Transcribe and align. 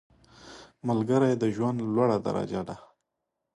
ملګری 0.87 1.31
د 1.37 1.43
ژوند 1.55 1.77
لوړه 1.95 2.17
درجه 2.25 2.61
ده 2.67 2.75